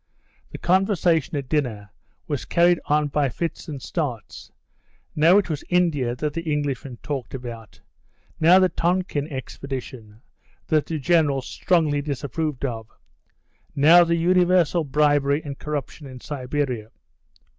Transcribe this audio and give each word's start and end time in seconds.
The 0.49 0.57
conversation 0.57 1.37
at 1.37 1.47
dinner 1.47 1.91
was 2.27 2.43
carried 2.45 2.79
on 2.85 3.09
by 3.09 3.29
fits 3.29 3.67
and 3.67 3.79
starts, 3.79 4.51
now 5.15 5.37
it 5.37 5.47
was 5.47 5.63
India 5.69 6.15
that 6.15 6.33
the 6.33 6.51
Englishman 6.51 6.97
talked 7.03 7.35
about, 7.35 7.79
now 8.39 8.57
the 8.57 8.67
Tonkin 8.69 9.27
expedition 9.31 10.19
that 10.65 10.87
the 10.87 10.97
General 10.97 11.43
strongly 11.43 12.01
disapproved 12.01 12.65
of, 12.65 12.87
now 13.75 14.03
the 14.03 14.15
universal 14.15 14.83
bribery 14.83 15.43
and 15.45 15.59
corruption 15.59 16.07
in 16.07 16.19
Siberia. 16.19 16.89